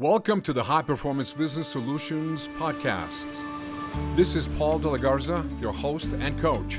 Welcome 0.00 0.42
to 0.42 0.52
the 0.52 0.62
High 0.62 0.82
Performance 0.82 1.32
Business 1.32 1.66
Solutions 1.66 2.46
Podcast. 2.56 3.26
This 4.14 4.36
is 4.36 4.46
Paul 4.46 4.78
De 4.78 4.88
La 4.88 4.96
Garza, 4.96 5.44
your 5.60 5.72
host 5.72 6.12
and 6.12 6.38
coach. 6.38 6.78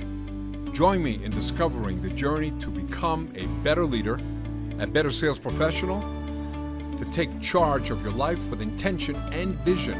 Join 0.73 1.03
me 1.03 1.21
in 1.21 1.29
discovering 1.31 2.01
the 2.01 2.11
journey 2.11 2.51
to 2.61 2.69
become 2.69 3.29
a 3.35 3.45
better 3.61 3.85
leader, 3.85 4.17
a 4.79 4.87
better 4.87 5.11
sales 5.11 5.37
professional, 5.37 5.99
to 6.97 7.03
take 7.11 7.41
charge 7.41 7.89
of 7.89 8.01
your 8.01 8.13
life 8.13 8.39
with 8.49 8.61
intention 8.61 9.17
and 9.33 9.53
vision, 9.65 9.99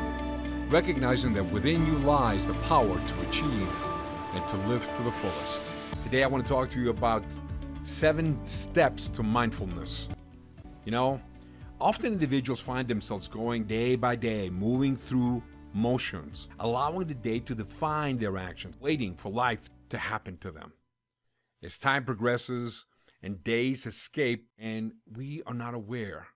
recognizing 0.70 1.34
that 1.34 1.44
within 1.44 1.86
you 1.88 1.98
lies 1.98 2.48
the 2.48 2.54
power 2.70 2.88
to 2.88 3.28
achieve 3.28 3.86
and 4.34 4.48
to 4.48 4.56
live 4.70 4.90
to 4.96 5.04
the 5.04 5.12
fullest. 5.12 6.02
Today, 6.04 6.24
I 6.24 6.28
want 6.28 6.48
to 6.48 6.50
talk 6.50 6.70
to 6.70 6.80
you 6.80 6.90
about 6.90 7.26
seven 7.84 8.40
steps 8.48 9.10
to 9.10 9.24
mindfulness. 9.24 10.08
You 10.86 10.94
know, 10.94 11.20
Often 11.82 12.12
individuals 12.12 12.60
find 12.60 12.90
themselves 12.90 13.30
going 13.30 13.64
day 13.64 13.96
by 13.96 14.18
day, 14.18 14.50
moving 14.50 14.98
through 14.98 15.42
motions, 15.74 16.50
allowing 16.60 17.08
the 17.08 17.14
day 17.14 17.40
to 17.40 17.56
define 17.56 18.18
their 18.18 18.38
actions, 18.38 18.76
waiting 18.82 19.16
for 19.16 19.32
life 19.32 19.70
to 19.88 19.98
happen 19.98 20.38
to 20.40 20.52
them. 20.52 20.74
As 21.64 21.78
time 21.78 22.04
progresses 22.04 22.86
and 23.24 23.42
days 23.46 23.86
escape, 23.86 24.50
and 24.58 24.92
we 25.10 25.42
are 25.48 25.54
not 25.54 25.74
aware 25.74 26.28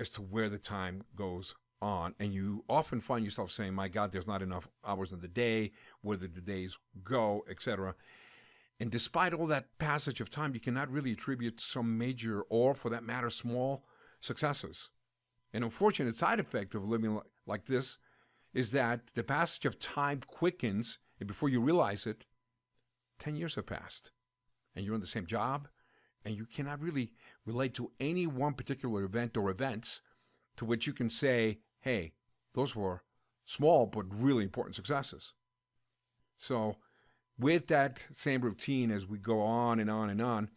as 0.00 0.10
to 0.10 0.22
where 0.22 0.48
the 0.48 0.58
time 0.58 1.04
goes 1.14 1.54
on, 1.80 2.16
and 2.18 2.34
you 2.34 2.64
often 2.68 3.00
find 3.00 3.24
yourself 3.24 3.52
saying, 3.52 3.72
My 3.72 3.86
God, 3.86 4.10
there's 4.10 4.26
not 4.26 4.42
enough 4.42 4.68
hours 4.84 5.12
in 5.12 5.20
the 5.20 5.28
day, 5.28 5.70
where 6.00 6.16
did 6.16 6.34
the 6.34 6.40
days 6.40 6.76
go, 7.04 7.44
etc. 7.48 7.94
And 8.80 8.90
despite 8.90 9.32
all 9.32 9.46
that 9.46 9.78
passage 9.78 10.20
of 10.20 10.28
time, 10.28 10.54
you 10.54 10.60
cannot 10.60 10.90
really 10.90 11.12
attribute 11.12 11.60
some 11.60 11.96
major, 11.96 12.42
or 12.48 12.74
for 12.74 12.90
that 12.90 13.04
matter, 13.04 13.30
small 13.30 13.84
successes. 14.26 14.90
An 15.52 15.62
unfortunate 15.62 16.16
side 16.16 16.40
effect 16.40 16.74
of 16.74 16.84
living 16.84 17.20
like 17.46 17.66
this 17.66 17.98
is 18.52 18.70
that 18.72 19.00
the 19.14 19.22
passage 19.22 19.64
of 19.64 19.78
time 19.78 20.20
quickens, 20.26 20.98
and 21.18 21.26
before 21.26 21.48
you 21.48 21.60
realize 21.60 22.06
it, 22.06 22.24
10 23.18 23.36
years 23.36 23.54
have 23.54 23.66
passed, 23.66 24.10
and 24.74 24.84
you're 24.84 24.94
in 24.94 25.00
the 25.00 25.06
same 25.06 25.26
job, 25.26 25.68
and 26.24 26.36
you 26.36 26.44
cannot 26.44 26.80
really 26.80 27.12
relate 27.44 27.74
to 27.74 27.92
any 28.00 28.26
one 28.26 28.54
particular 28.54 29.04
event 29.04 29.36
or 29.36 29.50
events 29.50 30.00
to 30.56 30.64
which 30.64 30.86
you 30.86 30.92
can 30.92 31.08
say, 31.08 31.60
hey, 31.80 32.12
those 32.54 32.74
were 32.74 33.02
small 33.44 33.86
but 33.86 34.04
really 34.10 34.44
important 34.44 34.74
successes. 34.74 35.32
So, 36.38 36.76
with 37.38 37.66
that 37.68 38.06
same 38.12 38.40
routine 38.40 38.90
as 38.90 39.06
we 39.06 39.18
go 39.18 39.40
on 39.42 39.78
and 39.78 39.90
on 39.90 40.10
and 40.10 40.20
on, 40.20 40.50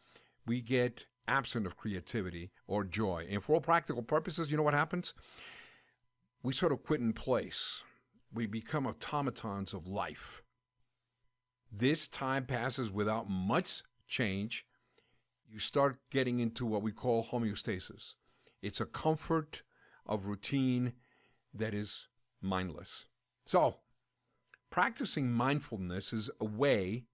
we 0.45 0.61
get 0.61 1.05
absent 1.29 1.65
of 1.65 1.77
creativity 1.77 2.51
or 2.67 2.83
joy. 2.83 3.27
And 3.29 3.43
for 3.43 3.53
all 3.53 3.61
practical 3.61 4.01
purposes, 4.01 4.51
you 4.51 4.57
know 4.57 4.63
what 4.63 4.73
happens? 4.73 5.13
We 6.43 6.53
sort 6.53 6.71
of 6.71 6.83
quit 6.83 6.99
in 6.99 7.13
place. 7.13 7.83
We 8.33 8.47
become 8.47 8.85
automatons 8.85 9.73
of 9.73 9.87
life. 9.87 10.41
This 11.71 12.07
time 12.07 12.45
passes 12.45 12.91
without 12.91 13.29
much 13.29 13.83
change. 14.07 14.65
You 15.47 15.59
start 15.59 15.99
getting 16.09 16.39
into 16.39 16.65
what 16.65 16.81
we 16.81 16.91
call 16.91 17.23
homeostasis. 17.23 18.13
It's 18.61 18.81
a 18.81 18.85
comfort 18.85 19.63
of 20.05 20.25
routine 20.25 20.93
that 21.53 21.73
is 21.73 22.07
mindless. 22.41 23.05
So, 23.45 23.77
practicing 24.69 25.31
mindfulness 25.31 26.13
is 26.13 26.29
a 26.39 26.45
way 26.45 27.05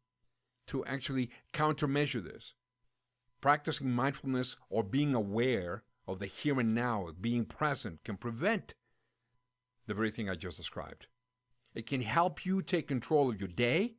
to 0.67 0.83
actually 0.85 1.29
countermeasure 1.53 2.23
this 2.23 2.53
practicing 3.45 3.91
mindfulness 3.91 4.55
or 4.71 4.81
being 4.81 5.13
aware 5.13 5.83
of 6.07 6.17
the 6.17 6.25
here 6.25 6.59
and 6.59 6.73
now, 6.73 7.07
being 7.21 7.45
present, 7.45 8.03
can 8.03 8.17
prevent 8.17 8.73
the 9.85 9.93
very 9.93 10.09
thing 10.09 10.27
I 10.27 10.33
just 10.33 10.57
described. 10.57 11.05
It 11.75 11.85
can 11.85 12.01
help 12.01 12.43
you 12.43 12.63
take 12.63 12.88
control 12.88 13.29
of 13.29 13.39
your 13.39 13.47
day 13.47 13.97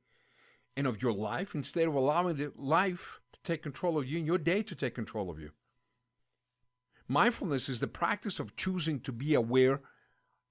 and 0.76 0.84
of 0.84 1.00
your 1.00 1.12
life 1.12 1.54
instead 1.54 1.86
of 1.86 1.94
allowing 1.94 2.34
the 2.34 2.50
life 2.56 3.20
to 3.34 3.38
take 3.44 3.62
control 3.62 3.96
of 3.96 4.04
you 4.04 4.18
and 4.18 4.26
your 4.26 4.38
day 4.38 4.64
to 4.64 4.74
take 4.74 4.96
control 4.96 5.30
of 5.30 5.38
you. 5.38 5.52
Mindfulness 7.06 7.68
is 7.68 7.78
the 7.78 7.86
practice 7.86 8.40
of 8.40 8.56
choosing 8.56 8.98
to 8.98 9.12
be 9.12 9.34
aware 9.34 9.80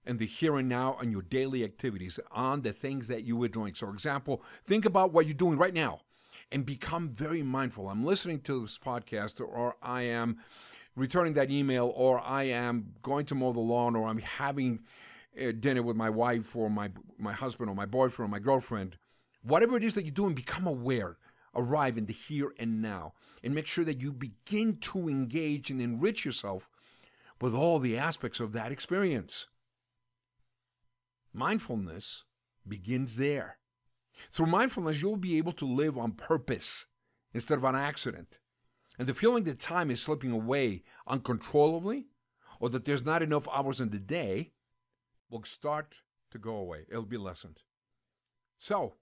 in 0.05 0.19
the 0.19 0.25
here 0.25 0.55
and 0.55 0.69
now 0.69 0.95
on 1.01 1.11
your 1.11 1.21
daily 1.21 1.65
activities, 1.65 2.17
on 2.31 2.61
the 2.61 2.71
things 2.71 3.09
that 3.09 3.25
you 3.25 3.43
are 3.43 3.49
doing. 3.49 3.75
So, 3.75 3.87
for 3.87 3.93
example, 3.93 4.41
think 4.63 4.85
about 4.85 5.11
what 5.11 5.25
you're 5.25 5.33
doing 5.33 5.57
right 5.57 5.73
now 5.73 5.99
and 6.51 6.65
become 6.65 7.09
very 7.09 7.43
mindful. 7.43 7.89
I'm 7.89 8.05
listening 8.05 8.41
to 8.41 8.61
this 8.61 8.77
podcast, 8.77 9.41
or 9.41 9.75
I 9.81 10.03
am 10.03 10.37
returning 10.95 11.33
that 11.33 11.51
email, 11.51 11.91
or 11.95 12.19
I 12.19 12.43
am 12.43 12.93
going 13.01 13.25
to 13.27 13.35
mow 13.35 13.51
the 13.51 13.59
lawn, 13.59 13.95
or 13.95 14.07
I'm 14.07 14.19
having 14.19 14.81
uh, 15.39 15.51
dinner 15.59 15.83
with 15.83 15.95
my 15.95 16.09
wife, 16.09 16.55
or 16.55 16.69
my 16.69 16.91
my 17.17 17.33
husband, 17.33 17.69
or 17.69 17.75
my 17.75 17.85
boyfriend, 17.85 18.29
or 18.29 18.31
my 18.31 18.39
girlfriend. 18.39 18.97
Whatever 19.41 19.77
it 19.77 19.83
is 19.83 19.93
that 19.93 20.05
you're 20.05 20.13
doing, 20.13 20.33
become 20.33 20.67
aware. 20.67 21.17
Arrive 21.57 21.97
in 21.97 22.05
the 22.05 22.13
here 22.13 22.53
and 22.59 22.81
now, 22.81 23.13
and 23.41 23.55
make 23.55 23.67
sure 23.67 23.85
that 23.85 24.01
you 24.01 24.11
begin 24.11 24.77
to 24.77 25.07
engage 25.07 25.69
and 25.69 25.79
enrich 25.79 26.25
yourself 26.25 26.69
with 27.39 27.55
all 27.55 27.79
the 27.79 27.97
aspects 27.97 28.39
of 28.39 28.51
that 28.51 28.71
experience. 28.71 29.47
Mindfulness 31.33 32.23
begins 32.67 33.15
there. 33.15 33.57
Through 34.31 34.47
mindfulness, 34.47 35.01
you'll 35.01 35.17
be 35.17 35.37
able 35.37 35.53
to 35.53 35.65
live 35.65 35.97
on 35.97 36.13
purpose 36.13 36.87
instead 37.33 37.57
of 37.57 37.65
on 37.65 37.75
accident. 37.75 38.39
And 38.97 39.07
the 39.07 39.13
feeling 39.13 39.43
that 39.43 39.59
time 39.59 39.91
is 39.91 40.01
slipping 40.01 40.31
away 40.31 40.83
uncontrollably 41.07 42.07
or 42.59 42.69
that 42.69 42.85
there's 42.85 43.05
not 43.05 43.21
enough 43.21 43.47
hours 43.49 43.81
in 43.81 43.89
the 43.89 43.99
day 43.99 44.51
will 45.29 45.43
start 45.43 46.01
to 46.31 46.37
go 46.37 46.55
away. 46.55 46.85
It'll 46.89 47.03
be 47.03 47.17
lessened. 47.17 47.61
So, 48.57 48.95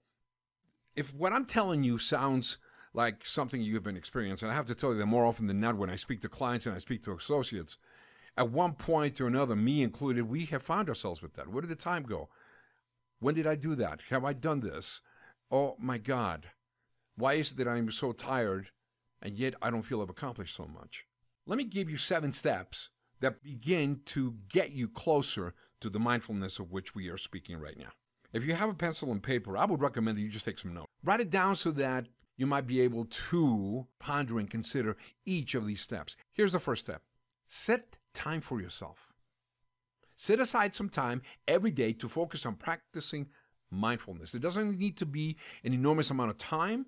if 0.96 1.14
what 1.14 1.32
I'm 1.32 1.46
telling 1.46 1.84
you 1.84 1.98
sounds 1.98 2.58
like 2.92 3.26
something 3.26 3.60
you've 3.60 3.82
been 3.82 3.96
experiencing, 3.96 4.48
I 4.48 4.54
have 4.54 4.66
to 4.66 4.74
tell 4.74 4.92
you 4.92 4.98
that 4.98 5.06
more 5.06 5.26
often 5.26 5.46
than 5.46 5.60
not, 5.60 5.76
when 5.76 5.90
I 5.90 5.96
speak 5.96 6.20
to 6.22 6.28
clients 6.28 6.66
and 6.66 6.74
I 6.74 6.78
speak 6.78 7.02
to 7.04 7.12
associates, 7.12 7.76
at 8.36 8.50
one 8.50 8.72
point 8.72 9.20
or 9.20 9.26
another, 9.26 9.54
me 9.54 9.82
included, 9.82 10.28
we 10.28 10.46
have 10.46 10.62
found 10.62 10.88
ourselves 10.88 11.22
with 11.22 11.34
that. 11.34 11.48
Where 11.48 11.60
did 11.60 11.70
the 11.70 11.76
time 11.76 12.02
go? 12.02 12.28
When 13.24 13.34
did 13.34 13.46
I 13.46 13.54
do 13.54 13.74
that? 13.76 14.02
Have 14.10 14.22
I 14.22 14.34
done 14.34 14.60
this? 14.60 15.00
Oh 15.50 15.76
my 15.78 15.96
God. 15.96 16.50
Why 17.16 17.32
is 17.32 17.52
it 17.52 17.56
that 17.56 17.66
I'm 17.66 17.90
so 17.90 18.12
tired 18.12 18.68
and 19.22 19.38
yet 19.38 19.54
I 19.62 19.70
don't 19.70 19.80
feel 19.80 20.02
I've 20.02 20.10
accomplished 20.10 20.54
so 20.54 20.66
much? 20.66 21.06
Let 21.46 21.56
me 21.56 21.64
give 21.64 21.88
you 21.88 21.96
seven 21.96 22.34
steps 22.34 22.90
that 23.20 23.42
begin 23.42 24.00
to 24.08 24.34
get 24.50 24.72
you 24.72 24.88
closer 24.88 25.54
to 25.80 25.88
the 25.88 25.98
mindfulness 25.98 26.58
of 26.58 26.70
which 26.70 26.94
we 26.94 27.08
are 27.08 27.16
speaking 27.16 27.56
right 27.56 27.78
now. 27.78 27.92
If 28.34 28.44
you 28.44 28.52
have 28.52 28.68
a 28.68 28.74
pencil 28.74 29.10
and 29.10 29.22
paper, 29.22 29.56
I 29.56 29.64
would 29.64 29.80
recommend 29.80 30.18
that 30.18 30.22
you 30.22 30.28
just 30.28 30.44
take 30.44 30.58
some 30.58 30.74
notes. 30.74 30.90
Write 31.02 31.20
it 31.20 31.30
down 31.30 31.56
so 31.56 31.70
that 31.70 32.08
you 32.36 32.46
might 32.46 32.66
be 32.66 32.82
able 32.82 33.06
to 33.06 33.86
ponder 34.00 34.38
and 34.38 34.50
consider 34.50 34.98
each 35.24 35.54
of 35.54 35.66
these 35.66 35.80
steps. 35.80 36.14
Here's 36.34 36.52
the 36.52 36.58
first 36.58 36.84
step 36.84 37.00
set 37.48 37.96
time 38.12 38.42
for 38.42 38.60
yourself. 38.60 39.13
Set 40.16 40.40
aside 40.40 40.74
some 40.74 40.88
time 40.88 41.22
every 41.48 41.70
day 41.70 41.92
to 41.94 42.08
focus 42.08 42.46
on 42.46 42.54
practicing 42.54 43.28
mindfulness. 43.70 44.34
It 44.34 44.42
doesn't 44.42 44.78
need 44.78 44.96
to 44.98 45.06
be 45.06 45.36
an 45.64 45.72
enormous 45.72 46.10
amount 46.10 46.30
of 46.30 46.38
time, 46.38 46.86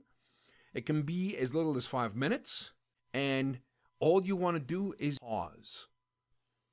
it 0.74 0.84
can 0.84 1.02
be 1.02 1.36
as 1.36 1.54
little 1.54 1.76
as 1.76 1.86
five 1.86 2.14
minutes. 2.14 2.72
And 3.14 3.60
all 3.98 4.22
you 4.22 4.36
want 4.36 4.56
to 4.56 4.62
do 4.62 4.94
is 4.98 5.18
pause. 5.18 5.86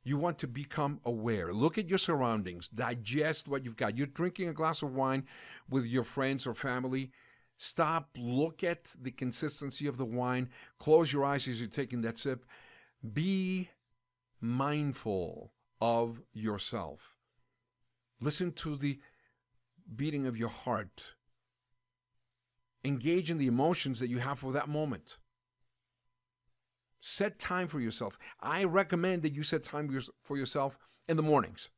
You 0.03 0.17
want 0.17 0.39
to 0.39 0.47
become 0.47 0.99
aware. 1.05 1.53
Look 1.53 1.77
at 1.77 1.87
your 1.87 1.97
surroundings. 1.97 2.67
Digest 2.67 3.47
what 3.47 3.63
you've 3.63 3.77
got. 3.77 3.97
You're 3.97 4.07
drinking 4.07 4.49
a 4.49 4.53
glass 4.53 4.81
of 4.81 4.93
wine 4.93 5.25
with 5.69 5.85
your 5.85 6.03
friends 6.03 6.45
or 6.45 6.53
family. 6.53 7.11
Stop, 7.57 8.09
look 8.17 8.61
at 8.61 8.89
the 9.01 9.11
consistency 9.11 9.87
of 9.87 9.95
the 9.95 10.05
wine. 10.05 10.49
Close 10.79 11.13
your 11.13 11.23
eyes 11.23 11.47
as 11.47 11.61
you're 11.61 11.69
taking 11.69 12.01
that 12.01 12.17
sip. 12.17 12.45
Be 13.13 13.69
mindful 14.41 15.53
of 15.83 16.21
yourself. 16.31 17.13
Listen 18.21 18.53
to 18.53 18.77
the 18.77 19.00
beating 19.94 20.25
of 20.25 20.38
your 20.38 20.47
heart. 20.47 21.03
Engage 22.85 23.30
in 23.30 23.38
the 23.38 23.47
emotions 23.47 24.00
that 24.00 24.07
you 24.07 24.19
have 24.19 24.39
for 24.39 24.53
that 24.53 24.69
moment. 24.69 25.18
Set 27.01 27.38
time 27.38 27.68
for 27.68 27.81
yourself. 27.81 28.18
I 28.39 28.63
recommend 28.63 29.24
that 29.24 29.33
you 29.33 29.44
set 29.44 29.65
time 29.65 30.01
for 30.24 30.38
yourself 30.38 30.77
in 31.09 31.18
the 31.18 31.24
mornings. 31.24 31.69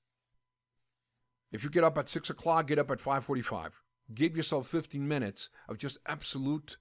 If 1.51 1.63
you 1.63 1.71
get 1.71 1.83
up 1.83 1.97
at 1.97 2.07
6 2.07 2.29
o'clock, 2.29 2.67
get 2.67 2.77
up 2.77 2.91
at 2.91 2.99
5.45. 2.99 3.71
Give 4.13 4.37
yourself 4.37 4.67
15 4.67 5.07
minutes 5.07 5.49
of 5.67 5.79
just 5.79 5.97
absolute 6.05 6.77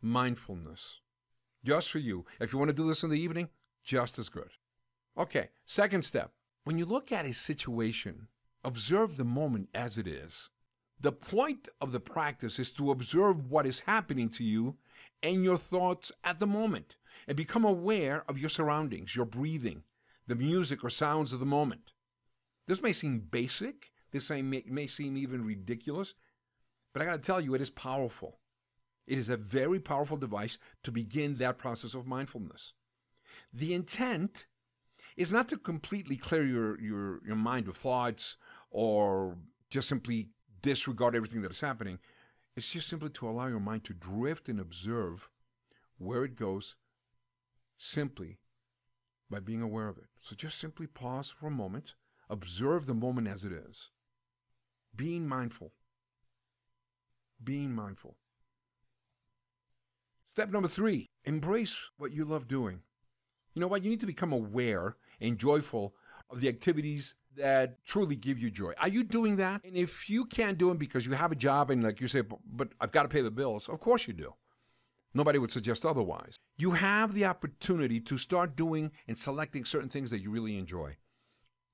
mindfulness. 0.00 1.00
Just 1.64 1.90
for 1.90 1.98
you. 1.98 2.24
If 2.38 2.52
you 2.52 2.58
want 2.60 2.68
to 2.68 2.72
do 2.72 2.86
this 2.86 3.02
in 3.02 3.10
the 3.10 3.18
evening, 3.18 3.48
just 3.82 4.16
as 4.20 4.28
good. 4.28 4.50
Okay, 5.16 5.48
second 5.66 6.04
step 6.04 6.30
when 6.68 6.76
you 6.76 6.84
look 6.84 7.10
at 7.10 7.24
a 7.24 7.32
situation, 7.32 8.28
observe 8.62 9.16
the 9.16 9.24
moment 9.24 9.70
as 9.72 9.96
it 9.96 10.06
is. 10.06 10.50
The 11.00 11.12
point 11.12 11.66
of 11.80 11.92
the 11.92 11.98
practice 11.98 12.58
is 12.58 12.72
to 12.72 12.90
observe 12.90 13.50
what 13.50 13.64
is 13.64 13.80
happening 13.80 14.28
to 14.28 14.44
you 14.44 14.76
and 15.22 15.42
your 15.42 15.56
thoughts 15.56 16.12
at 16.24 16.40
the 16.40 16.46
moment 16.46 16.96
and 17.26 17.38
become 17.38 17.64
aware 17.64 18.22
of 18.28 18.36
your 18.36 18.50
surroundings, 18.50 19.16
your 19.16 19.24
breathing, 19.24 19.82
the 20.26 20.34
music 20.34 20.84
or 20.84 20.90
sounds 20.90 21.32
of 21.32 21.40
the 21.40 21.46
moment. 21.46 21.94
This 22.66 22.82
may 22.82 22.92
seem 22.92 23.20
basic, 23.20 23.90
this 24.10 24.28
may, 24.28 24.62
may 24.66 24.88
seem 24.88 25.16
even 25.16 25.46
ridiculous, 25.46 26.12
but 26.92 27.00
I 27.00 27.06
got 27.06 27.12
to 27.12 27.26
tell 27.26 27.40
you, 27.40 27.54
it 27.54 27.62
is 27.62 27.70
powerful. 27.70 28.40
It 29.06 29.16
is 29.16 29.30
a 29.30 29.38
very 29.38 29.80
powerful 29.80 30.18
device 30.18 30.58
to 30.82 30.92
begin 30.92 31.36
that 31.36 31.56
process 31.56 31.94
of 31.94 32.06
mindfulness. 32.06 32.74
The 33.54 33.72
intent 33.72 34.44
is 35.18 35.32
not 35.32 35.48
to 35.48 35.58
completely 35.58 36.16
clear 36.16 36.44
your, 36.44 36.80
your, 36.80 37.20
your 37.26 37.36
mind 37.36 37.66
of 37.66 37.76
thoughts 37.76 38.36
or 38.70 39.36
just 39.68 39.88
simply 39.88 40.28
disregard 40.62 41.16
everything 41.16 41.42
that 41.42 41.50
is 41.50 41.60
happening. 41.60 41.98
It's 42.56 42.70
just 42.70 42.88
simply 42.88 43.10
to 43.10 43.28
allow 43.28 43.48
your 43.48 43.58
mind 43.58 43.82
to 43.84 43.94
drift 43.94 44.48
and 44.48 44.60
observe 44.60 45.28
where 45.98 46.24
it 46.24 46.36
goes 46.36 46.76
simply 47.76 48.38
by 49.28 49.40
being 49.40 49.60
aware 49.60 49.88
of 49.88 49.98
it. 49.98 50.06
So 50.20 50.36
just 50.36 50.58
simply 50.58 50.86
pause 50.86 51.30
for 51.30 51.48
a 51.48 51.50
moment, 51.50 51.94
observe 52.30 52.86
the 52.86 52.94
moment 52.94 53.26
as 53.26 53.44
it 53.44 53.52
is, 53.52 53.90
being 54.94 55.26
mindful. 55.26 55.72
Being 57.42 57.74
mindful. 57.74 58.16
Step 60.28 60.50
number 60.50 60.68
three 60.68 61.08
embrace 61.24 61.90
what 61.96 62.12
you 62.12 62.24
love 62.24 62.46
doing. 62.46 62.82
You 63.54 63.60
know 63.60 63.66
what? 63.66 63.82
You 63.82 63.90
need 63.90 64.00
to 64.00 64.06
become 64.06 64.32
aware 64.32 64.96
and 65.20 65.38
joyful 65.38 65.94
of 66.30 66.40
the 66.40 66.48
activities 66.48 67.14
that 67.36 67.84
truly 67.84 68.16
give 68.16 68.38
you 68.38 68.50
joy. 68.50 68.72
Are 68.80 68.88
you 68.88 69.04
doing 69.04 69.36
that? 69.36 69.64
And 69.64 69.76
if 69.76 70.10
you 70.10 70.24
can't 70.24 70.58
do 70.58 70.70
it 70.70 70.78
because 70.78 71.06
you 71.06 71.12
have 71.12 71.32
a 71.32 71.36
job 71.36 71.70
and, 71.70 71.82
like 71.82 72.00
you 72.00 72.08
say, 72.08 72.22
but 72.22 72.68
I've 72.80 72.92
got 72.92 73.04
to 73.04 73.08
pay 73.08 73.22
the 73.22 73.30
bills, 73.30 73.68
of 73.68 73.78
course 73.80 74.06
you 74.06 74.12
do. 74.12 74.34
Nobody 75.14 75.38
would 75.38 75.52
suggest 75.52 75.86
otherwise. 75.86 76.36
You 76.56 76.72
have 76.72 77.14
the 77.14 77.24
opportunity 77.24 78.00
to 78.00 78.18
start 78.18 78.56
doing 78.56 78.92
and 79.06 79.16
selecting 79.16 79.64
certain 79.64 79.88
things 79.88 80.10
that 80.10 80.20
you 80.20 80.30
really 80.30 80.58
enjoy. 80.58 80.96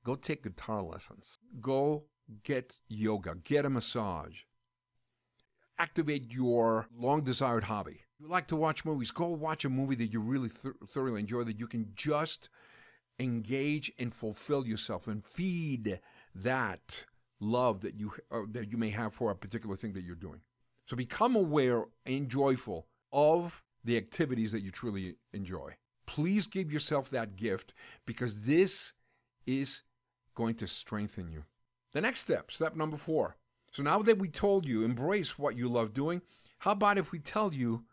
Go 0.04 0.14
take 0.14 0.44
guitar 0.44 0.82
lessons. 0.82 1.38
Go 1.60 2.04
get 2.44 2.78
yoga. 2.88 3.34
Get 3.34 3.64
a 3.64 3.70
massage. 3.70 4.42
Activate 5.78 6.30
your 6.30 6.86
long 6.96 7.24
desired 7.24 7.64
hobby. 7.64 8.02
You 8.20 8.28
like 8.28 8.46
to 8.48 8.56
watch 8.56 8.84
movies. 8.84 9.10
Go 9.10 9.26
watch 9.26 9.64
a 9.64 9.70
movie 9.70 9.96
that 9.96 10.12
you 10.12 10.20
really 10.20 10.48
th- 10.50 10.74
thoroughly 10.86 11.20
enjoy 11.20 11.42
that 11.44 11.58
you 11.58 11.66
can 11.66 11.90
just 11.96 12.48
engage 13.18 13.92
and 13.98 14.12
fulfill 14.12 14.66
yourself 14.66 15.06
and 15.06 15.24
feed 15.24 16.00
that 16.34 17.04
love 17.40 17.80
that 17.82 17.94
you 17.94 18.12
uh, 18.30 18.40
that 18.50 18.70
you 18.70 18.78
may 18.78 18.90
have 18.90 19.14
for 19.14 19.30
a 19.30 19.36
particular 19.36 19.76
thing 19.76 19.92
that 19.92 20.02
you're 20.02 20.14
doing. 20.14 20.40
So 20.86 20.96
become 20.96 21.36
aware 21.36 21.84
and 22.04 22.28
joyful 22.28 22.86
of 23.12 23.62
the 23.84 23.96
activities 23.96 24.52
that 24.52 24.62
you 24.62 24.70
truly 24.70 25.16
enjoy. 25.32 25.74
Please 26.06 26.46
give 26.46 26.72
yourself 26.72 27.10
that 27.10 27.36
gift 27.36 27.72
because 28.06 28.42
this 28.42 28.92
is 29.46 29.82
going 30.34 30.54
to 30.56 30.66
strengthen 30.66 31.30
you. 31.30 31.44
The 31.92 32.00
next 32.00 32.20
step, 32.20 32.50
step 32.50 32.76
number 32.76 32.96
four. 32.96 33.36
So 33.70 33.82
now 33.82 34.02
that 34.02 34.18
we 34.18 34.28
told 34.28 34.66
you, 34.66 34.84
embrace 34.84 35.38
what 35.38 35.56
you 35.56 35.68
love 35.68 35.94
doing, 35.94 36.22
how 36.58 36.72
about 36.72 36.98
if 36.98 37.12
we 37.12 37.18
tell 37.18 37.52
you, 37.52 37.84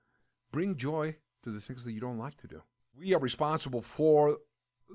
bring 0.52 0.76
joy 0.76 1.16
to 1.44 1.50
the 1.50 1.60
things 1.60 1.86
that 1.86 1.94
you 1.94 2.00
don't 2.00 2.18
like 2.18 2.38
to 2.38 2.48
do? 2.48 2.62
We 2.98 3.14
are 3.14 3.20
responsible 3.20 3.82
for 3.82 4.38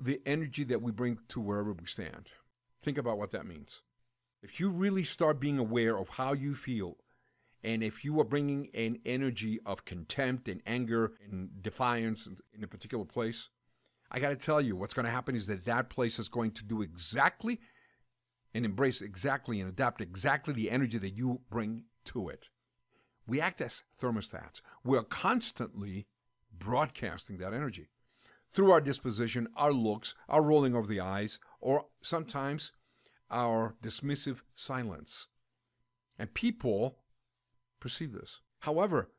the 0.00 0.20
energy 0.26 0.64
that 0.64 0.82
we 0.82 0.92
bring 0.92 1.18
to 1.28 1.40
wherever 1.40 1.72
we 1.72 1.86
stand. 1.86 2.28
Think 2.82 2.98
about 2.98 3.18
what 3.18 3.32
that 3.32 3.46
means. 3.46 3.82
If 4.42 4.60
you 4.60 4.70
really 4.70 5.04
start 5.04 5.40
being 5.40 5.58
aware 5.58 5.98
of 5.98 6.10
how 6.10 6.32
you 6.32 6.54
feel 6.54 6.98
and 7.64 7.82
if 7.82 8.04
you 8.04 8.20
are 8.20 8.24
bringing 8.24 8.68
an 8.74 8.98
energy 9.04 9.58
of 9.66 9.84
contempt 9.84 10.46
and 10.48 10.62
anger 10.66 11.14
and 11.28 11.62
defiance 11.62 12.28
in 12.54 12.62
a 12.62 12.68
particular 12.68 13.04
place, 13.04 13.48
I 14.10 14.20
got 14.20 14.28
to 14.28 14.36
tell 14.36 14.60
you, 14.60 14.76
what's 14.76 14.94
going 14.94 15.06
to 15.06 15.10
happen 15.10 15.34
is 15.34 15.48
that 15.48 15.64
that 15.64 15.90
place 15.90 16.18
is 16.18 16.28
going 16.28 16.52
to 16.52 16.64
do 16.64 16.80
exactly 16.80 17.60
and 18.54 18.64
embrace 18.64 19.00
exactly 19.00 19.60
and 19.60 19.68
adapt 19.68 20.00
exactly 20.00 20.54
the 20.54 20.70
energy 20.70 20.98
that 20.98 21.16
you 21.16 21.40
bring 21.50 21.84
to 22.04 22.28
it. 22.28 22.46
We 23.26 23.40
act 23.40 23.60
as 23.60 23.82
thermostats. 24.00 24.60
We're 24.84 25.02
constantly 25.02 26.06
broadcasting 26.56 27.38
that 27.38 27.52
energy 27.52 27.88
through 28.56 28.72
our 28.72 28.80
disposition, 28.80 29.46
our 29.54 29.72
looks, 29.72 30.14
our 30.30 30.42
rolling 30.42 30.74
of 30.74 30.88
the 30.88 30.98
eyes, 30.98 31.38
or 31.60 31.86
sometimes 32.00 32.72
our 33.30 33.76
dismissive 33.82 34.40
silence. 34.54 35.28
And 36.18 36.32
people 36.32 36.96
perceive 37.80 38.12
this. 38.12 38.40
However, 38.60 39.10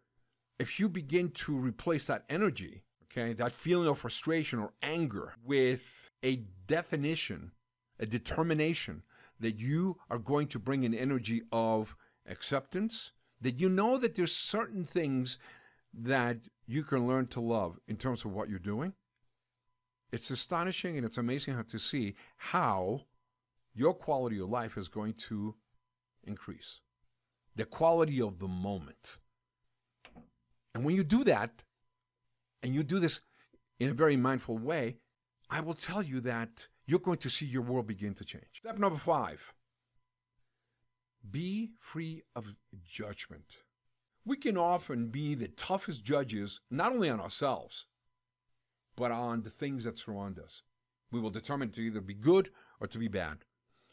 if 0.57 0.79
you 0.79 0.89
begin 0.89 1.29
to 1.29 1.55
replace 1.55 2.07
that 2.07 2.25
energy, 2.29 2.81
okay, 3.03 3.33
that 3.33 3.51
feeling 3.51 3.87
of 3.87 3.99
frustration 3.99 4.57
or 4.57 4.73
anger 4.81 5.35
with 5.45 6.09
a 6.23 6.43
definition, 6.65 7.51
a 7.99 8.07
determination 8.07 9.03
that 9.39 9.59
you 9.59 9.97
are 10.09 10.17
going 10.17 10.47
to 10.47 10.57
bring 10.59 10.83
an 10.83 10.95
energy 10.95 11.43
of 11.51 11.95
acceptance, 12.27 13.11
that 13.39 13.59
you 13.59 13.69
know 13.69 13.99
that 13.99 14.15
there's 14.15 14.35
certain 14.35 14.83
things 14.83 15.37
that 15.93 16.37
you 16.65 16.81
can 16.81 17.05
learn 17.07 17.27
to 17.27 17.39
love 17.39 17.77
in 17.87 17.97
terms 17.97 18.25
of 18.25 18.31
what 18.31 18.49
you're 18.49 18.57
doing. 18.57 18.93
It's 20.11 20.29
astonishing 20.31 20.97
and 20.97 21.05
it's 21.05 21.17
amazing 21.17 21.55
how 21.55 21.63
to 21.63 21.79
see 21.79 22.15
how 22.37 23.01
your 23.73 23.93
quality 23.93 24.39
of 24.39 24.49
life 24.49 24.77
is 24.77 24.87
going 24.87 25.13
to 25.13 25.55
increase 26.23 26.81
the 27.55 27.65
quality 27.65 28.21
of 28.21 28.39
the 28.39 28.47
moment. 28.47 29.17
And 30.73 30.85
when 30.85 30.95
you 30.95 31.03
do 31.03 31.23
that, 31.23 31.63
and 32.61 32.73
you 32.73 32.83
do 32.83 32.99
this 32.99 33.21
in 33.79 33.89
a 33.89 33.93
very 33.93 34.15
mindful 34.15 34.57
way, 34.57 34.97
I 35.49 35.61
will 35.61 35.73
tell 35.73 36.03
you 36.03 36.19
that 36.21 36.67
you're 36.85 36.99
going 36.99 37.17
to 37.19 37.29
see 37.29 37.45
your 37.45 37.61
world 37.61 37.87
begin 37.87 38.13
to 38.15 38.25
change. 38.25 38.45
Step 38.59 38.77
number 38.77 38.97
five 38.97 39.53
be 41.29 41.71
free 41.79 42.23
of 42.35 42.53
judgment. 42.85 43.57
We 44.23 44.37
can 44.37 44.57
often 44.57 45.07
be 45.07 45.35
the 45.35 45.49
toughest 45.49 46.03
judges, 46.03 46.61
not 46.71 46.93
only 46.93 47.09
on 47.09 47.19
ourselves, 47.19 47.85
but 48.97 49.11
on 49.11 49.43
the 49.43 49.49
things 49.49 49.85
that 49.85 49.97
surround 49.97 50.37
us. 50.37 50.63
We 51.11 51.21
will 51.21 51.29
determine 51.29 51.69
to 51.71 51.81
either 51.81 52.01
be 52.01 52.13
good 52.13 52.49
or 52.81 52.87
to 52.87 52.97
be 52.97 53.07
bad. 53.07 53.45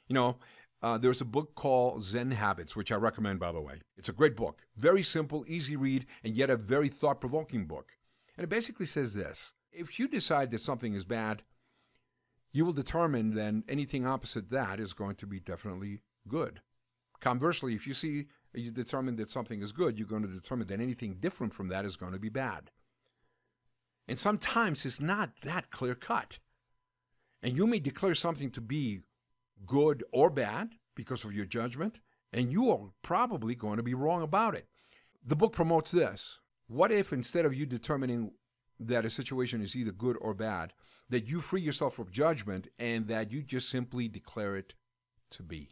You 0.08 0.14
know, 0.14 0.38
uh, 0.82 0.98
there's 0.98 1.20
a 1.20 1.26
book 1.26 1.54
called 1.54 2.02
Zen 2.02 2.32
Habits, 2.32 2.74
which 2.74 2.90
I 2.90 2.96
recommend, 2.96 3.38
by 3.38 3.52
the 3.52 3.60
way. 3.60 3.82
It's 3.96 4.08
a 4.08 4.12
great 4.12 4.34
book. 4.34 4.62
Very 4.76 5.02
simple, 5.02 5.44
easy 5.46 5.76
read, 5.76 6.06
and 6.24 6.36
yet 6.36 6.50
a 6.50 6.56
very 6.56 6.88
thought 6.88 7.20
provoking 7.20 7.66
book. 7.66 7.92
And 8.36 8.44
it 8.44 8.50
basically 8.50 8.86
says 8.86 9.14
this 9.14 9.52
if 9.70 9.98
you 9.98 10.08
decide 10.08 10.50
that 10.50 10.60
something 10.60 10.94
is 10.94 11.04
bad, 11.04 11.42
you 12.52 12.64
will 12.64 12.72
determine 12.72 13.34
then 13.34 13.64
anything 13.68 14.06
opposite 14.06 14.50
that 14.50 14.80
is 14.80 14.92
going 14.92 15.16
to 15.16 15.26
be 15.26 15.40
definitely 15.40 16.00
good. 16.26 16.60
Conversely, 17.20 17.74
if 17.74 17.86
you 17.86 17.94
see 17.94 18.26
you 18.52 18.70
determine 18.70 19.16
that 19.16 19.28
something 19.28 19.62
is 19.62 19.72
good, 19.72 19.98
you're 19.98 20.06
going 20.06 20.22
to 20.22 20.28
determine 20.28 20.66
that 20.68 20.80
anything 20.80 21.16
different 21.18 21.52
from 21.52 21.68
that 21.68 21.84
is 21.84 21.96
going 21.96 22.12
to 22.12 22.18
be 22.18 22.28
bad. 22.28 22.70
And 24.06 24.18
sometimes 24.18 24.84
it's 24.84 25.00
not 25.00 25.30
that 25.42 25.70
clear 25.70 25.94
cut. 25.94 26.38
And 27.42 27.56
you 27.56 27.66
may 27.66 27.78
declare 27.78 28.14
something 28.14 28.50
to 28.50 28.60
be 28.60 29.00
good 29.66 30.04
or 30.12 30.30
bad 30.30 30.70
because 30.94 31.24
of 31.24 31.32
your 31.32 31.46
judgment, 31.46 32.00
and 32.32 32.52
you 32.52 32.70
are 32.70 32.90
probably 33.02 33.54
going 33.54 33.76
to 33.76 33.82
be 33.82 33.94
wrong 33.94 34.22
about 34.22 34.54
it. 34.54 34.66
The 35.24 35.36
book 35.36 35.52
promotes 35.52 35.90
this. 35.90 36.38
What 36.66 36.90
if 36.90 37.12
instead 37.12 37.44
of 37.44 37.54
you 37.54 37.66
determining 37.66 38.32
that 38.80 39.04
a 39.04 39.10
situation 39.10 39.62
is 39.62 39.76
either 39.76 39.92
good 39.92 40.16
or 40.20 40.34
bad, 40.34 40.72
that 41.08 41.28
you 41.28 41.40
free 41.40 41.60
yourself 41.60 41.94
from 41.94 42.10
judgment 42.10 42.68
and 42.78 43.08
that 43.08 43.30
you 43.30 43.42
just 43.42 43.68
simply 43.68 44.08
declare 44.08 44.56
it 44.56 44.74
to 45.30 45.42
be? 45.42 45.70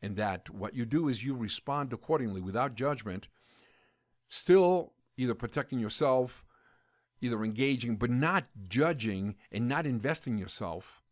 And 0.00 0.16
that 0.16 0.50
what 0.50 0.74
you 0.74 0.84
do 0.84 1.08
is 1.08 1.24
you 1.24 1.34
respond 1.34 1.92
accordingly 1.92 2.40
without 2.40 2.74
judgment, 2.74 3.28
still 4.28 4.94
either 5.16 5.34
protecting 5.34 5.78
yourself, 5.78 6.44
either 7.22 7.42
engaging, 7.42 7.96
but 7.96 8.10
not 8.10 8.44
judging 8.68 9.36
and 9.50 9.66
not 9.66 9.86
investing 9.86 10.36
yourself 10.36 11.02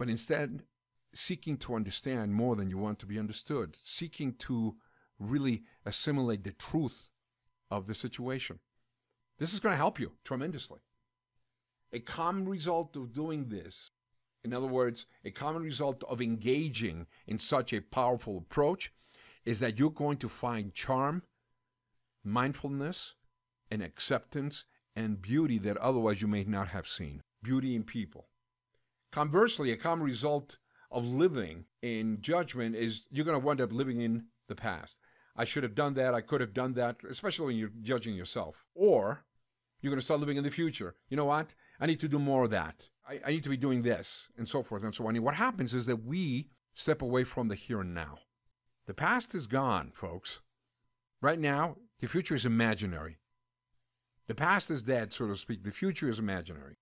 but 0.00 0.08
instead 0.08 0.62
seeking 1.12 1.58
to 1.58 1.74
understand 1.74 2.32
more 2.32 2.56
than 2.56 2.70
you 2.70 2.78
want 2.78 2.98
to 2.98 3.04
be 3.04 3.18
understood, 3.18 3.76
seeking 3.82 4.32
to 4.32 4.74
really 5.18 5.62
assimilate 5.84 6.42
the 6.42 6.52
truth 6.52 7.10
of 7.70 7.86
the 7.86 7.92
situation. 7.92 8.60
This 9.38 9.52
is 9.52 9.60
going 9.60 9.74
to 9.74 9.76
help 9.76 10.00
you 10.00 10.12
tremendously. 10.24 10.80
A 11.92 12.00
common 12.00 12.48
result 12.48 12.96
of 12.96 13.12
doing 13.12 13.50
this, 13.50 13.90
in 14.42 14.54
other 14.54 14.66
words, 14.66 15.04
a 15.22 15.30
common 15.30 15.62
result 15.62 16.02
of 16.08 16.22
engaging 16.22 17.06
in 17.26 17.38
such 17.38 17.74
a 17.74 17.82
powerful 17.82 18.38
approach, 18.38 18.94
is 19.44 19.60
that 19.60 19.78
you're 19.78 19.90
going 19.90 20.16
to 20.16 20.30
find 20.30 20.72
charm, 20.72 21.24
mindfulness, 22.24 23.16
and 23.70 23.82
acceptance 23.82 24.64
and 24.96 25.22
beauty 25.22 25.58
that 25.58 25.76
otherwise 25.78 26.20
you 26.20 26.28
may 26.28 26.44
not 26.44 26.68
have 26.68 26.86
seen. 26.86 27.22
Beauty 27.42 27.74
in 27.74 27.84
people. 27.84 28.28
Conversely, 29.12 29.72
a 29.72 29.76
common 29.76 30.04
result 30.04 30.58
of 30.90 31.04
living 31.04 31.64
in 31.82 32.18
judgment 32.20 32.74
is 32.74 33.06
you're 33.10 33.24
going 33.24 33.40
to 33.40 33.44
wind 33.44 33.60
up 33.60 33.72
living 33.72 34.00
in 34.00 34.26
the 34.48 34.54
past. 34.54 34.98
I 35.36 35.44
should 35.44 35.62
have 35.62 35.74
done 35.74 35.94
that. 35.94 36.14
I 36.14 36.20
could 36.20 36.40
have 36.40 36.52
done 36.52 36.74
that, 36.74 36.96
especially 37.08 37.46
when 37.46 37.56
you're 37.56 37.70
judging 37.82 38.14
yourself. 38.14 38.66
Or 38.74 39.24
you're 39.80 39.90
going 39.90 40.00
to 40.00 40.04
start 40.04 40.20
living 40.20 40.36
in 40.36 40.44
the 40.44 40.50
future. 40.50 40.96
You 41.08 41.16
know 41.16 41.24
what? 41.24 41.54
I 41.80 41.86
need 41.86 42.00
to 42.00 42.08
do 42.08 42.18
more 42.18 42.44
of 42.44 42.50
that. 42.50 42.88
I, 43.08 43.20
I 43.26 43.30
need 43.30 43.44
to 43.44 43.50
be 43.50 43.56
doing 43.56 43.82
this, 43.82 44.28
and 44.36 44.48
so 44.48 44.62
forth 44.62 44.84
and 44.84 44.94
so 44.94 45.06
on. 45.06 45.16
And 45.16 45.24
what 45.24 45.36
happens 45.36 45.72
is 45.72 45.86
that 45.86 46.04
we 46.04 46.48
step 46.74 47.02
away 47.02 47.24
from 47.24 47.48
the 47.48 47.54
here 47.54 47.80
and 47.80 47.94
now. 47.94 48.18
The 48.86 48.94
past 48.94 49.34
is 49.34 49.46
gone, 49.46 49.92
folks. 49.94 50.40
Right 51.22 51.38
now, 51.38 51.76
the 52.00 52.08
future 52.08 52.34
is 52.34 52.46
imaginary. 52.46 53.18
The 54.28 54.34
past 54.34 54.70
is 54.70 54.82
dead, 54.82 55.12
so 55.12 55.26
to 55.26 55.36
speak. 55.36 55.64
The 55.64 55.72
future 55.72 56.08
is 56.08 56.18
imaginary. 56.18 56.76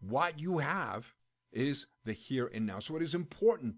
What 0.00 0.38
you 0.38 0.58
have 0.58 1.14
is 1.52 1.86
the 2.04 2.12
here 2.12 2.50
and 2.52 2.66
now. 2.66 2.80
So 2.80 2.96
it 2.96 3.02
is 3.02 3.14
important 3.14 3.76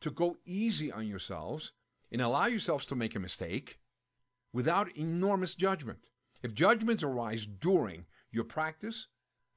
to 0.00 0.10
go 0.10 0.36
easy 0.44 0.92
on 0.92 1.06
yourselves 1.06 1.72
and 2.12 2.20
allow 2.20 2.46
yourselves 2.46 2.84
to 2.86 2.94
make 2.94 3.16
a 3.16 3.20
mistake 3.20 3.78
without 4.52 4.94
enormous 4.96 5.54
judgment. 5.54 5.98
If 6.42 6.54
judgments 6.54 7.02
arise 7.02 7.46
during 7.46 8.04
your 8.30 8.44
practice, 8.44 9.06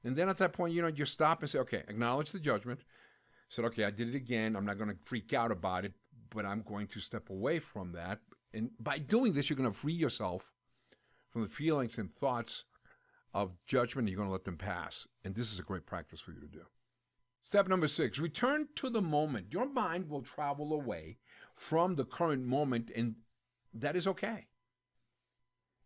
and 0.04 0.16
then 0.16 0.28
at 0.28 0.38
that 0.38 0.52
point, 0.52 0.72
you 0.72 0.80
know, 0.80 0.88
you 0.88 1.04
stop 1.04 1.40
and 1.40 1.50
say, 1.50 1.58
okay, 1.58 1.82
acknowledge 1.88 2.32
the 2.32 2.38
judgment. 2.38 2.80
Said, 3.50 3.64
okay, 3.66 3.84
I 3.84 3.90
did 3.90 4.08
it 4.08 4.14
again. 4.14 4.56
I'm 4.56 4.64
not 4.64 4.78
going 4.78 4.90
to 4.90 4.96
freak 5.04 5.32
out 5.32 5.50
about 5.50 5.84
it, 5.84 5.92
but 6.30 6.44
I'm 6.44 6.62
going 6.62 6.86
to 6.88 7.00
step 7.00 7.30
away 7.30 7.58
from 7.58 7.92
that. 7.92 8.20
And 8.54 8.70
by 8.80 8.98
doing 8.98 9.32
this, 9.32 9.50
you're 9.50 9.56
going 9.56 9.70
to 9.70 9.76
free 9.76 9.92
yourself 9.92 10.52
from 11.38 11.48
the 11.48 11.54
feelings 11.54 11.98
and 11.98 12.12
thoughts 12.12 12.64
of 13.32 13.52
judgment. 13.64 14.08
You're 14.08 14.16
going 14.16 14.28
to 14.28 14.32
let 14.32 14.44
them 14.44 14.56
pass. 14.56 15.06
And 15.24 15.36
this 15.36 15.52
is 15.52 15.60
a 15.60 15.62
great 15.62 15.86
practice 15.86 16.20
for 16.20 16.32
you 16.32 16.40
to 16.40 16.48
do. 16.48 16.62
Step 17.44 17.68
number 17.68 17.86
six 17.86 18.18
return 18.18 18.66
to 18.74 18.90
the 18.90 19.00
moment. 19.00 19.52
Your 19.52 19.68
mind 19.72 20.08
will 20.08 20.22
travel 20.22 20.72
away 20.72 21.18
from 21.54 21.94
the 21.94 22.04
current 22.04 22.44
moment, 22.44 22.90
and 22.94 23.14
that 23.72 23.94
is 23.94 24.06
okay. 24.08 24.48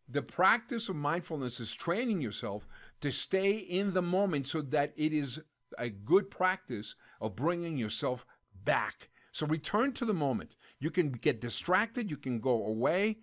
The 0.08 0.22
practice 0.22 0.88
of 0.88 0.96
mindfulness 0.96 1.60
is 1.60 1.74
training 1.74 2.22
yourself 2.22 2.66
to 3.02 3.12
stay 3.12 3.52
in 3.52 3.92
the 3.92 4.02
moment 4.02 4.48
so 4.48 4.62
that 4.62 4.92
it 4.96 5.12
is 5.12 5.38
a 5.78 5.90
good 5.90 6.30
practice 6.30 6.94
of 7.20 7.36
bringing 7.36 7.76
yourself 7.76 8.24
back. 8.64 9.10
So 9.32 9.46
return 9.46 9.92
to 9.94 10.04
the 10.04 10.14
moment. 10.14 10.56
You 10.80 10.90
can 10.90 11.12
get 11.12 11.40
distracted, 11.40 12.10
you 12.10 12.16
can 12.16 12.40
go 12.40 12.66
away, 12.66 13.18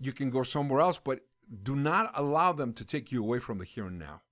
you 0.00 0.12
can 0.12 0.30
go 0.30 0.42
somewhere 0.42 0.80
else, 0.80 0.98
but 1.02 1.20
do 1.62 1.74
not 1.74 2.10
allow 2.14 2.52
them 2.52 2.72
to 2.74 2.84
take 2.84 3.10
you 3.10 3.22
away 3.22 3.38
from 3.38 3.58
the 3.58 3.64
here 3.64 3.86
and 3.86 3.98
now. 3.98 4.22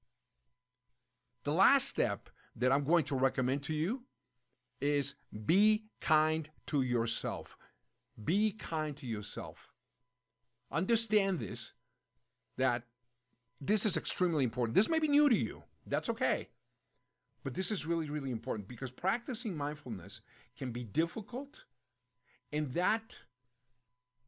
The 1.44 1.52
last 1.52 1.88
step 1.88 2.28
that 2.56 2.72
I'm 2.72 2.84
going 2.84 3.04
to 3.04 3.16
recommend 3.16 3.62
to 3.64 3.74
you 3.74 4.02
is 4.80 5.14
be 5.44 5.84
kind 6.00 6.50
to 6.66 6.82
yourself. 6.82 7.56
Be 8.22 8.52
kind 8.52 8.96
to 8.96 9.06
yourself. 9.06 9.72
Understand 10.70 11.38
this 11.38 11.72
that 12.56 12.82
this 13.60 13.86
is 13.86 13.96
extremely 13.96 14.44
important. 14.44 14.74
This 14.74 14.88
may 14.88 14.98
be 14.98 15.08
new 15.08 15.28
to 15.28 15.36
you. 15.36 15.62
That's 15.86 16.10
okay. 16.10 16.48
But 17.44 17.54
this 17.54 17.70
is 17.70 17.86
really, 17.86 18.10
really 18.10 18.32
important 18.32 18.66
because 18.66 18.90
practicing 18.90 19.56
mindfulness 19.56 20.20
can 20.58 20.72
be 20.72 20.82
difficult. 20.82 21.64
And 22.52 22.68
that 22.72 23.14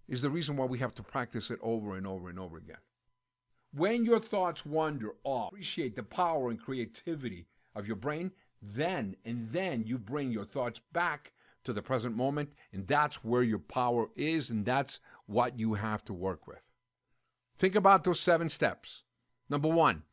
is 0.08 0.22
the 0.22 0.30
reason 0.30 0.56
why 0.56 0.64
we 0.64 0.78
have 0.78 0.94
to 0.94 1.02
practice 1.02 1.50
it 1.50 1.58
over 1.62 1.96
and 1.96 2.06
over 2.06 2.28
and 2.28 2.38
over 2.38 2.56
again. 2.56 2.78
When 3.72 4.04
your 4.04 4.18
thoughts 4.18 4.64
wander 4.64 5.12
off, 5.24 5.52
appreciate 5.52 5.94
the 5.94 6.02
power 6.02 6.48
and 6.48 6.58
creativity 6.58 7.46
of 7.74 7.86
your 7.86 7.96
brain, 7.96 8.32
then 8.62 9.16
and 9.24 9.50
then 9.50 9.84
you 9.86 9.98
bring 9.98 10.32
your 10.32 10.44
thoughts 10.44 10.80
back 10.92 11.32
to 11.64 11.72
the 11.72 11.82
present 11.82 12.16
moment, 12.16 12.54
and 12.72 12.86
that's 12.86 13.22
where 13.22 13.42
your 13.42 13.58
power 13.58 14.08
is, 14.16 14.48
and 14.48 14.64
that's 14.64 15.00
what 15.26 15.58
you 15.58 15.74
have 15.74 16.02
to 16.04 16.14
work 16.14 16.46
with. 16.46 16.62
Think 17.58 17.74
about 17.74 18.04
those 18.04 18.20
seven 18.20 18.48
steps. 18.48 19.02
Number 19.50 19.68
one, 19.68 20.04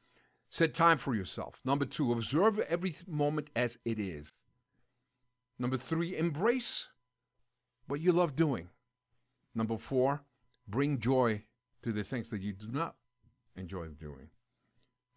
set 0.50 0.74
time 0.74 0.98
for 0.98 1.16
yourself. 1.16 1.62
Number 1.64 1.86
two, 1.86 2.12
observe 2.12 2.60
every 2.60 2.96
moment 3.08 3.50
as 3.56 3.78
it 3.86 4.00
is. 4.00 4.34
Number 5.58 5.78
three, 5.78 6.18
embrace 6.18 6.90
what 7.88 8.02
you 8.02 8.12
love 8.12 8.36
doing. 8.36 8.70
Number 9.56 9.78
four, 9.78 10.24
bring 10.68 11.00
joy 11.00 11.44
to 11.82 11.92
the 11.92 12.04
things 12.04 12.30
that 12.30 12.42
you 12.42 12.54
do 12.54 12.68
not 12.70 12.96
enjoy 13.56 13.88
doing. 13.88 14.30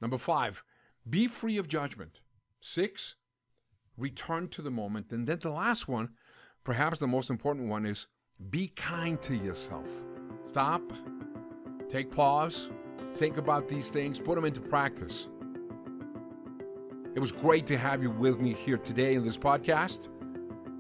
Number 0.01 0.19
five, 0.19 0.63
be 1.09 1.27
free 1.27 1.59
of 1.59 1.69
judgment. 1.69 2.21
Six, 2.61 3.17
return 3.97 4.49
to 4.49 4.63
the 4.63 4.71
moment. 4.71 5.13
And 5.13 5.27
then 5.27 5.41
the 5.41 5.51
last 5.51 5.89
one, 5.89 6.11
perhaps 6.65 7.01
the 7.01 7.07
most 7.07 7.31
important 7.31 7.69
one, 7.69 7.85
is 7.85 8.07
be 8.51 8.69
kind 8.69 9.21
to 9.23 9.35
yourself. 9.35 9.89
Stop 10.49 10.93
Take 11.89 12.11
pause, 12.11 12.69
think 13.15 13.39
about 13.39 13.67
these 13.67 13.91
things, 13.91 14.21
put 14.21 14.35
them 14.35 14.45
into 14.45 14.61
practice. 14.61 15.29
It 17.15 17.19
was 17.19 17.33
great 17.33 17.67
to 17.67 17.79
have 17.79 18.03
you 18.03 18.11
with 18.11 18.39
me 18.39 18.53
here 18.53 18.77
today 18.77 19.15
in 19.15 19.25
this 19.25 19.39
podcast. 19.39 20.09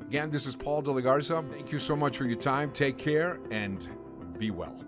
Again, 0.09 0.31
this 0.31 0.47
is 0.47 0.57
Paul 0.57 0.81
De 0.81 0.91
La 0.91 1.01
Garza. 1.01 1.45
Thank 1.51 1.71
you 1.71 1.79
so 1.79 1.95
much 1.95 2.17
for 2.17 2.25
your 2.25 2.39
time. 2.39 2.73
Take 2.73 2.97
care 2.97 3.39
and 3.51 3.87
be 4.39 4.51
well. 4.51 4.88